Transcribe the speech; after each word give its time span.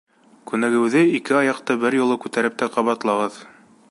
Күнегеүҙе 0.51 1.03
ике 1.17 1.35
аяҡты 1.41 1.77
бер 1.85 1.99
юлы 1.99 2.19
күтәреп 2.25 2.59
тә 2.63 2.73
ҡабатлағыҙ. 2.79 3.41